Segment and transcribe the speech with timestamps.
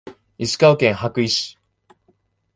[0.39, 1.59] 石川県羽咋市